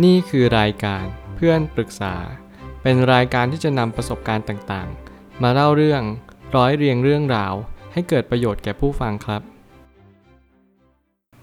[0.00, 1.04] นี่คือรายการ
[1.36, 2.14] เพื่อนปรึกษา
[2.82, 6.02] เป็นรายการที่จะนำประสบการณ์ต่างๆ มาเล่าเรื่อง
[6.56, 7.54] ร้อยเรียงเรื่องราว
[7.92, 9.42] ให้เกิดประโยชน์แก่ผู้ฟังครับ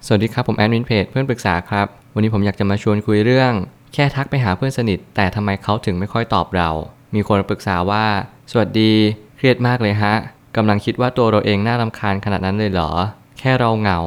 [0.05, 3.53] สวัสดีครับผมแอดมินเพจเพื่อนปรึกษาครับ วันนี้ผมอยากจะมาชวนคุยเรื่อง
[3.93, 6.69] แค่ทักไปหาเพื่อนสนิท แต่ทำไมเขาถึงไม่ค่อยตอบเรา
[7.15, 8.05] มีคนปรึกษาว่า
[8.51, 8.91] สวัสดี
[9.37, 10.13] เครียดมากเลยฮะ
[10.55, 12.91] กำลังคิดว่าตัวเราเองน่ารำคาญขนาดนั้นเลยเหรอ
[13.39, 13.99] แค่เราเหงา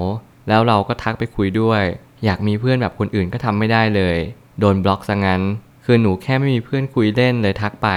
[0.49, 1.83] แล้วเราก็ทักไปคุยด้วย
[2.25, 4.16] อยากมีเพื่อนแบบคนอื่นก็ทำไม่ได้เลย
[4.61, 5.43] โดนบล็อกซะงั้น
[5.85, 7.89] คือหนูแค่ไม่มีเพื่อนคุยเล่นเลยทักไป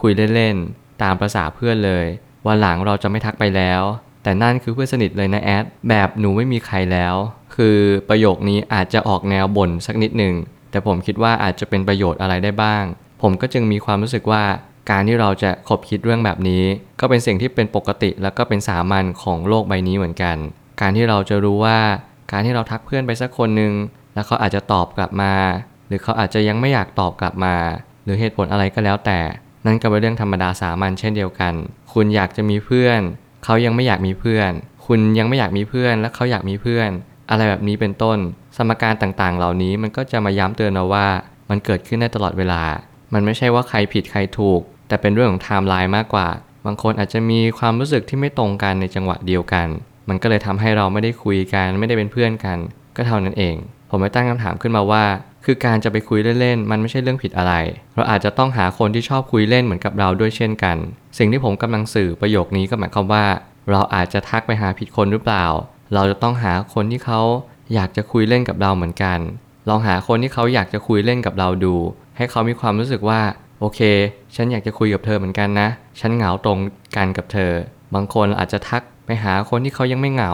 [0.00, 2.06] คุยเล่นๆตามประษาเพื่อนเลย
[2.46, 3.82] วันหลังเราจะไม่ทักไปแล้ว
[4.22, 7.14] แต่นั่นคือเพื่อนสนิทเลยนะแอดแบบหนูไม่มีใครแล้ว
[7.56, 7.76] คือ
[8.08, 10.34] ประโยคนี้อาจจะออกแนวบ่นสักนิดหนึ่ง
[10.70, 12.84] แต่ผมคิดว่าอาจจะเป็นประโยชน์อะไรได้บ้าง
[13.22, 14.44] ผมก็จึงมีความรู้สึกว่า
[14.90, 16.64] การที่เราจะคบคิดเรื่องแบบนี้
[17.00, 20.36] ก็เป็นสิ่งที่เป็นปกติแล้วก็เป็นสามัญของโลกใบนี้เหมือนกัน
[20.80, 21.78] การที่เราจะรู้ว่า
[22.30, 23.72] การที่เราทักเพื่อนไปสักคนหนึ่ง
[24.14, 25.34] แล้วเขาอาจจะตอบกลับมา
[25.88, 27.54] หรือเขาอาจจะยังไม่อยากตอบกลับมา
[28.04, 29.18] หรือเหตุผลอะไรก็แล้วแต่
[29.66, 31.54] นั่นก็เป็นเรื่องธรรมดาสามัญเช่นเดียวกัน
[31.92, 33.00] คุณอยากจะมีเพื่อน
[33.44, 34.50] เขายังไม่อยากมีเพื่อน
[34.86, 36.90] คุณยังไม่อยากมีเพื่อน และเขาอยากมีเพื่อน
[37.30, 38.18] อะไรแบบนี้เป็นต้น
[38.56, 41.06] สมการต่างๆ เหล่านี้มันก็จะมาย้ำเตือนเราว่า
[41.50, 42.62] มันเกิดขึ้นได้ตลอดเวลา
[43.12, 46.28] มันไม่ใช่ว่าใครผิดใครถูก แต่เป็นเรื่องของไทม์ไลน์มากกว่า
[46.66, 49.68] บางคนอาจจะมีความรู้สึกที่ไม่ตรงกันในจังหวะเดียวกัน
[50.08, 52.58] มันก็เลยทำให้เราไม่ได้คุยกันไม่ได้เป็นเพื่อนกัน
[52.96, 53.56] ก็เท่านั้นเอง
[53.90, 55.04] ผมไม่ตั้งคำถามขึ้นมาว่า
[55.44, 57.54] คือการจะไปคุยเล่นๆ มันไม่ใช่เรื่องผิดอะไร
[57.96, 60.76] เราอาจจะต้องหาคนที่ชอบคุยเล่นเหมือนกับเราด้วยเช่นกัน
[61.18, 63.24] สิ่งที่ผมกำลังสื่อประโยคนี้ก็หมายความว่า
[63.70, 65.46] เราอาจจะทักไปหาผิดคนหรือเปล่า
[65.94, 67.20] เราจะต้องหาคนที่เขา
[67.74, 69.18] อยากจะคุยเล่นกับเราเหมือนกัน
[69.68, 71.74] ลองหาคนที่เขาอยากจะคุยเล่นกับเราดู
[72.16, 73.20] ให้เขามีความรู้สึกว่า
[73.60, 73.80] โอเค
[74.34, 75.68] ฉันอยากจะคุยกับเธอเหมือนกันนะ
[76.00, 76.58] ฉันเหงาตรง
[76.96, 77.52] กันกับเธอ
[77.94, 80.32] บางคนอาจจะทักไปหาคนที่เขายังไม่เหงา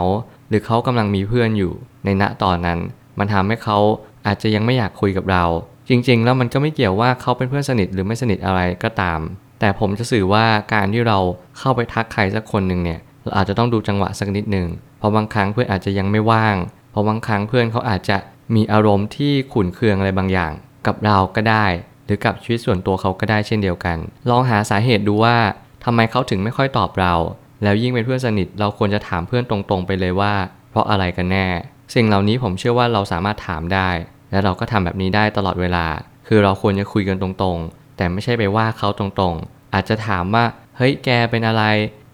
[0.48, 1.72] หรือเขากำลังมีเพื่อนอยู่
[2.04, 2.78] ในณตอนนั้น
[3.18, 3.78] มันทำให้เขา
[4.26, 5.44] อาจจะยังไม่อยากคุยกับเรา
[5.88, 9.20] จริงๆ แล้วมันก็ไม่เกี่ยวว่าเขาเป็นเพื่อนสนิทหรือไม่สนิทอะไรก็ตาม
[9.60, 10.44] แต่ผมจะสื่อว่า
[10.74, 11.18] การที่เรา
[11.58, 16.56] เข้าไปทักใครสักคนหนึ่งเนี่ยเราอาจจะต้องดูจังหวะสักนิดหนึ่งเพราะบางครั้งเพื่อนอาจจะยังไม่ว่าง
[16.90, 18.16] เพราะบางครั้งเพื่อนเขาอาจจะ
[18.54, 20.52] มีอารมณ์ที่ขุ่นเคืองอะไรบางอย่าง
[20.86, 21.66] กับเราก็ได้
[22.04, 23.96] หรือกับชีวิตส่วนตัวเขาก็ได้เช่นเดียวกัน
[24.30, 25.36] ลองหาสาเหตุดูว่า
[25.84, 27.14] ทำไมเขาถึงไม่ค่อยตอบเรา
[27.64, 30.32] แล้วยิ่งเป็นเพื่อนสนิทเราควรจะถามเพื่อนตรงๆไปเลยว่า
[30.70, 31.46] เพราะอะไรกันแน่
[31.94, 33.88] สิ่งเหล่านี้ผมเชื่อว่าเราสามารถถามได้
[34.30, 35.86] และเราก็ทำแบบนี้ได้ตลอดเวลา
[36.28, 40.44] คือเราควรจะคุยกันตรงๆ แต่ไม่ใช่ไปว่าเขาตรงๆ อาจจะถามว่า
[40.76, 41.64] เฮ้ยแกเป็นอะไร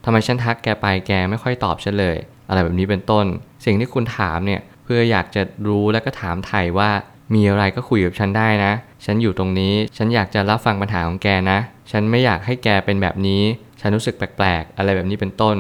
[0.05, 2.16] ทำไมฉันทักแกไปแกไม่ค่อยตอบฉันเลย
[2.49, 3.27] อะไรแบบนี้เป็นต้น
[3.65, 6.91] สิ่งที่คุณถามเนี่ยเพื่ออยากจะรู้และก็ถามไถ่ว่า
[7.34, 8.72] มีอะไรก็คุยกับฉันได้นะ
[9.05, 11.59] ฉันอยู่ตรงนี้ ฉันอยากจะรับฟังปัญหาของแกนะ
[11.91, 13.43] ฉันไม่อยากให้แกเป็นแบบนี้
[13.81, 15.57] ฉันรู้สึกแปลกๆ อะไรแบบนี้เป็นต้น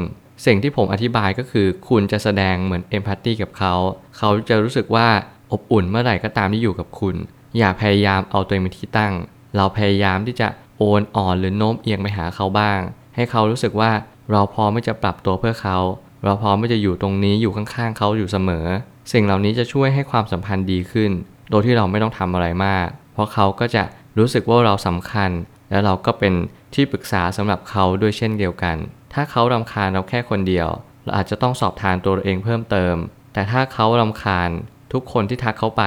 [0.46, 3.74] สิ่งที่ผมอธิบายก็คือ คุณจะแสดงเหมือนเอมพัตตีกับเขา
[4.16, 5.08] เขาจะรู้สึกว่า
[5.52, 7.16] อบอุ่นเมื่อไหร่ก็ตามที่อยู่กับคุณ
[7.58, 9.14] อย่าพยายามเอาตัวเองเป็นที่ตั้ง
[9.56, 12.80] เราพยายามที่จะโอนอ่อนหรือโน้มเอียงไปหาเขาบ้าง
[13.14, 13.90] ให้เขารู้สึกว่า
[14.32, 15.78] เราพร้อมที่จะปรับตัวเพื่อเขา
[16.24, 18.66] เราพร้อมที่จะอยู่ตรงนี้อยู่ข้างๆเขาอยู่เสมอ
[19.12, 21.10] สิ่งเหล่านี้จะช่วยให้ความสัมพันธ์ดีขึ้น
[21.50, 23.82] โดยที่เราไม่ต้องทำอะไรมาก เพราะเขาก็จะ
[24.18, 25.30] รู้สึกว่าเราสำคัญ
[25.70, 26.34] และเราก็เป็น
[26.74, 28.76] ที่ปรึกษาสำหรับเขาด้วยเช่นเดียวกัน
[29.12, 30.68] ถ้าเขารำคาญเราแค่คนเดียว
[31.04, 32.94] เราอาจจะต้องสอบทานตัวเราเองเพิ่มเติม
[33.32, 34.50] แต่ถ้าเขารำคาญ
[34.92, 35.84] ทุกคนที่ทักเขาไป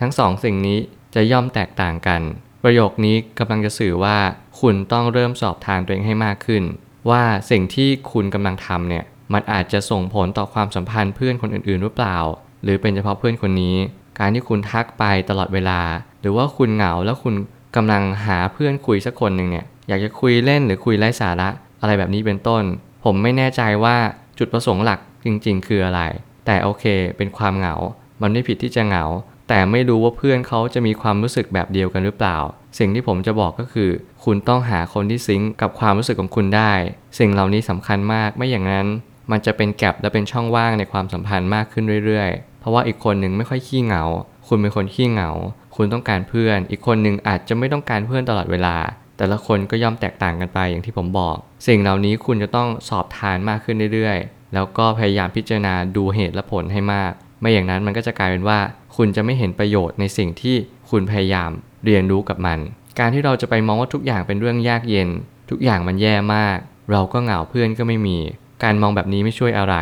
[0.00, 0.78] ทั้งสองสิ่งนี้
[1.14, 2.22] จะย่อมแตกต่างกัน
[2.62, 4.18] ประโยคนี้กำลังจะสื่อว่า
[4.60, 6.62] คุณต้องเริ่มสอบทานตัวเองให้มากขึ้น
[7.10, 12.16] ว่าสิ่งที่คุณกำลังทำเนี่ยมันอาจจะส่งผลต่อความสัมพันธ์เพื่อนคนอื่นๆหรือเปล่า
[12.62, 13.76] หรือเป็นเฉพาะเพื่อนคนนี้
[14.18, 15.80] การที่คุณทักไปตลอดเวลา
[16.20, 17.34] หรือว่าคุณเหงาแล้วคุณ
[17.76, 21.48] กำลังหาเพื่อนคุยสักคนหนึ่งเนี่ยอยากจะคุยเล่นหรือคุยไร้สาระ
[21.80, 22.62] อะไรแบบนี้เป็นต้น
[23.04, 23.96] ผมไม่แน่ใจว่า
[24.38, 26.00] จุดประสงค์หลักจริง ๆ คืออะไร
[26.46, 26.84] แต่โอเค
[27.16, 27.74] เป็นความเหงา
[28.22, 29.04] มันไม่ผิดที่จะเหงา
[29.48, 32.36] แต่ไม่รู้ว่าเพื่อนเขาจะมีความรู้สึกแบบเดียวกันหรือเปล่า
[32.78, 33.90] สิ่งที่ผมจะบอกก็คือ
[34.24, 36.72] คุณต้องหาคนที่ซิงก์กับความรู้สึกของคุณได้
[37.18, 38.86] สิ่งเหล่านี้สำคัญมากไม่อย่างนั้น
[39.30, 44.02] มันจะเป็นแกลบและเป็นช่องว่างในความสัมพันธ์มากขึ้นเรื่อยๆ เพราะว่าอีกคนหนึ่งไม่ค่อยขี้เหงา
[44.48, 45.30] คุณเป็นคนขี้เหงา
[45.76, 48.76] คุณต้องการเพื่อน อีกคนหนึ่งอาจจะไม่ต้องการเพื่อนตลอดเวลา
[49.16, 58.58] แต่ละคนก็ย่อมแตกต่างกันไปอย่างที่ผมบอก สิ่งเหล่านี้คุณจะต้องสอบทานมากขึ้นเรื่อยๆ แล้วก็พยายามพิจารณาดูเหตุและผลให้มาก ไม่อย่างนั้นมันก็จะกลายเป็นว่า
[58.96, 60.56] คุณจะไม่เห็นประโยชน์ในสิ่งที่
[60.90, 61.50] คุณพยายาม
[61.84, 62.58] เรียนรู้กับมัน
[62.98, 65.08] การที่เราจะไปมองว่าทุกอย่างเป็นเรื่องยากเย็น
[65.50, 66.58] ทุกอย่างมันแย่มาก
[66.92, 68.18] เราก็เหงาเพื่อนก็ไม่มี
[68.62, 69.74] การมองแบบนี้ไม่ช่วยอะไร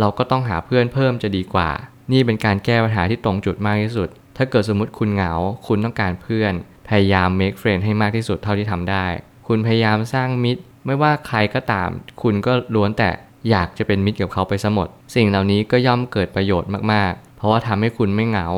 [0.00, 1.70] เราก็ต้องหาเพื่อนเพิ่มจะดีกว่า
[2.12, 5.32] นี่เป็นการแก้ปัญหาที่ตรงจุดมากที่สุด ถ้าเกิดสมมติคุณเหงา
[5.66, 6.52] คุณต้องการเพื่อน
[6.88, 9.06] พยายาม make friend ให้มากที่สุดเท่าที่ทำได้
[9.48, 11.90] คุณพยายามสร้างมิตร ไม่ว่าใครก็ตาม
[12.22, 13.10] คุณก็ล้วนแต่
[13.50, 18.48] อยากจะเป็นมิตรกับเขาไปซะหมด สิ่งเหล่านี้ก็ย่อมเกิดประโยชน์มากๆ เพราะว่าทำให้คุณไม่เหงา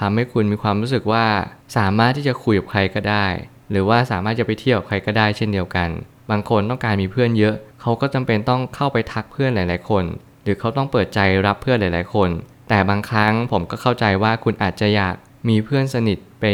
[0.00, 1.26] ทำให้คุณมีความรู้สึกว่า
[1.76, 3.26] สามารถที่จะคุยกับใครก็ได้
[3.70, 5.88] หรือว่าสามารถจะไปเที่ยวกับใครก็ได้เช่นเดียวกัน
[6.30, 10.04] บางคนต้องการมีเพื่อนเยอะ เขาก็จำเป็นต้องเข้าไปทักเพื่อนหลาย ๆ คน
[10.42, 12.30] หรือเขาต้องเปิดใจรับเพื่อนหลาย ๆ คน
[12.68, 15.14] แต่บางครั้งผมก็เข้าใจว่าคุณอาจจะอยาก
[15.48, 16.44] มีเพื่อนสนิทไป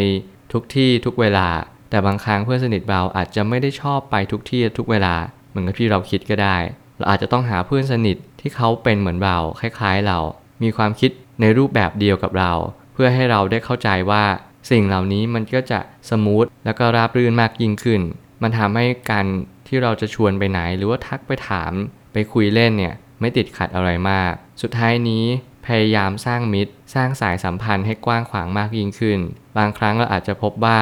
[0.53, 1.49] ทุกที่ทุกเวลา
[1.91, 5.15] แต่บางครั้งเพื่อนสนิทเราอาจจะไม่ได้ชอบไปทุกที่ทุกเวลา
[5.51, 6.57] เหมือนกับที่เราคิดก็ได้
[6.99, 10.19] เราอาจจะต้องหาเพื่อนสนิทที่เขาเป็นเหมือนเราคล้ายๆเรา
[10.63, 11.11] มีความคิด
[11.41, 12.53] ในรูปแบบเดียวกับเรา
[12.93, 14.25] เพื่อให้เราได้เข้าใจว่า
[14.71, 18.01] สิ่งเหล่านี้มันก็จะสมูทแล้วก็ราบรื่นมากยิ่งขึ้น
[18.43, 19.27] มันทำให้การ
[19.67, 21.73] ที่เราจะชวนไปไหนหรือว่าทักไปถาม
[22.13, 24.33] ไปคุยเล่นเนี่ยไม่ติดขัดอะไรมาก
[24.63, 25.25] สุดท้ายนี้
[25.69, 29.19] พยายามสร้างมิตร สร้างสายสัมพันธ์ให้กว้างขวางมากยิ่งขึ้น
[29.59, 30.79] บางครั้งเราอาจจะพบว่า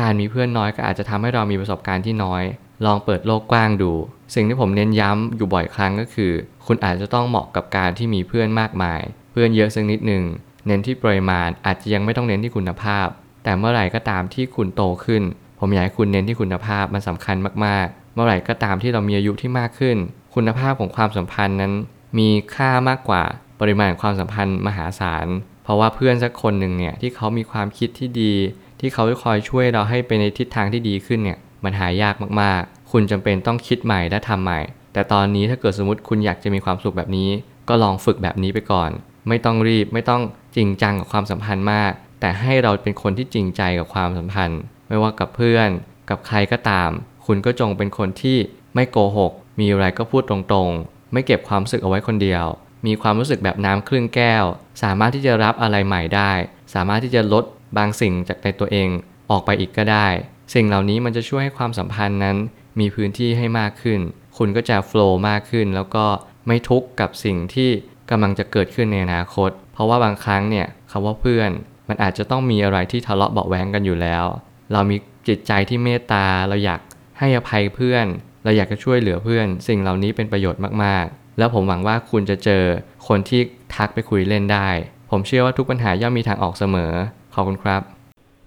[0.00, 2.42] การมีเพื่อนน้อยก็อาจจะทำให้เรามีประสบการณ์ที่น้อย
[2.84, 3.92] ลองเปิดโลกกว้างดู
[4.34, 6.32] สิ่งที่ผมเน้นย้ำอยู่บ่อยครั้งก็คือ
[6.66, 9.00] คุณอาจจะต้องเหมาะกับการที่มีเพื่อนมากมาย
[9.32, 10.24] เพื่อนเยอะสักนิดหนึ่ง
[10.66, 13.06] เน้นที่ปริมาณอาจจะยังไม่ต้องเน้นที่คุณภาพ
[13.44, 15.22] แต่เมื่อไหร่ก็ตามที่คุณโตขึ้น
[15.60, 19.96] ผมอยากให้คุณเน้นที่คุณภาพมันสำคัญมากๆ เมื่อไหร่ก็ตามที่เรามีอายุที่มากขึ้น
[20.34, 21.72] คุณภาพของความสัมพันธ์นั้น
[22.18, 23.22] มีค่ามากกว่า
[23.60, 25.26] ปริมาณความสัมพันธ์มหาศาล
[25.64, 28.34] เพราะว่าเพื่อนสักคนหนึ่งเนี่ยที่เขามีความคิดที่ดี
[28.80, 34.60] ที่เขาจะคอยช่วยเราให้ไปในทิศทางที่ดีขึ้นเนี่ยมันหายากมากๆ คุณจำเป็นต้องคิดใหม่และทำใหม่
[34.92, 37.30] แต่ตอนนี้ถ้าเกิดสมมติคุณอยากจะมีความสุขแบบนี้
[37.68, 38.90] ก็ลองฝึกแบบนี้ไปก่อน
[39.28, 40.22] ไม่ต้องรีบไม่ต้อง
[40.56, 45.68] จริงจังกับความสัมพันธ์มาก แต่ให้เราเป็นคนที่จริงใจกับความสัมพันธ์ ไม่ว่ากับเพื่อน
[46.10, 46.90] กับใครก็ตาม
[47.26, 48.38] คุณก็จงเป็นคนที่
[48.74, 52.44] ไม่โกหก มีอะไรก็พูดตรงๆ ไม่เก็บความสึกเอาไว้คนเดียว
[52.86, 54.44] มีความรู้สึกแบบน้ำครึ่งแก้ว
[54.82, 56.32] สามารถที่จะรับอะไรใหม่ได้
[56.74, 57.44] สามารถที่จะลด
[57.76, 58.88] บางสิ่งจากในตัวเอง
[59.30, 60.06] ออกไปอีกก็ได้
[60.54, 62.36] สิ่งเหล่านี้มันจะช่วยให้ความสัมพันธ์นั้น
[62.80, 64.00] มีพื้นที่ให้มากขึ้น
[64.38, 66.06] คุณก็จะโฟล์มากขึ้น แล้วก็
[66.46, 67.70] ไม่ทุกข์กับสิ่งที่
[68.10, 71.50] กำลังจะเกิดขึ้นในอนาคต เพราะว่าบางครั้งเนี่ยคำว่าเพื่อน
[71.88, 74.24] มันอาจจะต้องมีอะไรที่ทะเลาะเบาะแวงกันอยู่แล้ว
[74.72, 74.96] เรามี
[75.28, 76.80] จิตใจที่เมตตาเราอยาก
[77.18, 78.06] ให้อภัยเพื่อน
[78.44, 82.64] เราอยากจะช่วยเหลือเพื่อน สิ่งเหล่านี้เป็นประโยชน์มากๆ แล้วผมหวังว่าคุณจะเจอ
[83.08, 83.40] คนที่
[83.74, 84.68] ทักไปคุยเล่นได้
[85.10, 86.92] ผมเชื่อว่าทุกปัญหาย่อมมีทางออกเสมอ
[87.34, 87.82] ขอบคุณครับ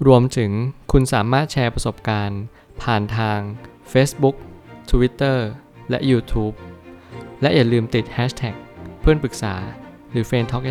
[0.07, 0.51] รวมถึง
[0.91, 2.41] คุณสามารถแชร์ประสบการณ์
[2.81, 3.39] ผ่านทาง
[3.91, 4.35] Facebook
[4.91, 5.37] Twitter
[5.89, 6.55] และ YouTube
[7.41, 8.55] และอย่าลืมติด Hashtag
[9.01, 9.55] เพื่อนปรึกษา
[10.11, 10.65] หรือ f r ร e n d t a l k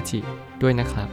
[0.62, 1.08] ด้วยนะครับ